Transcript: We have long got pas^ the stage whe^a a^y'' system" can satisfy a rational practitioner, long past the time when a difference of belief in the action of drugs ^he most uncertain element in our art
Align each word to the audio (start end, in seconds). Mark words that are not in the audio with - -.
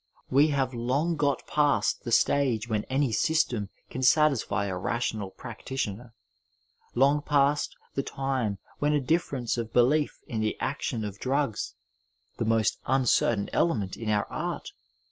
We 0.31 0.47
have 0.47 0.73
long 0.73 1.15
got 1.15 1.45
pas^ 1.47 1.99
the 2.01 2.11
stage 2.11 2.67
whe^a 2.67 2.87
a^y'' 2.89 3.13
system" 3.13 3.69
can 3.91 4.01
satisfy 4.01 4.65
a 4.65 4.75
rational 4.75 5.29
practitioner, 5.29 6.15
long 6.95 7.21
past 7.21 7.75
the 7.93 8.01
time 8.01 8.57
when 8.79 8.93
a 8.93 8.99
difference 8.99 9.59
of 9.59 9.71
belief 9.71 10.17
in 10.25 10.39
the 10.41 10.59
action 10.59 11.05
of 11.05 11.19
drugs 11.19 11.75
^he 12.39 12.47
most 12.47 12.79
uncertain 12.87 13.47
element 13.53 13.95
in 13.95 14.09
our 14.09 14.25
art 14.31 14.71